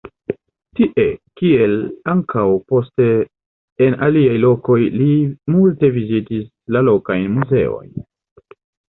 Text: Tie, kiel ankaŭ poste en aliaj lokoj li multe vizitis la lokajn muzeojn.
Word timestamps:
Tie, 0.77 1.03
kiel 1.39 1.73
ankaŭ 2.13 2.45
poste 2.71 3.05
en 3.87 3.97
aliaj 4.07 4.39
lokoj 4.45 4.77
li 5.01 5.09
multe 5.57 5.91
vizitis 5.99 6.47
la 6.77 6.83
lokajn 6.87 7.29
muzeojn. 7.35 7.93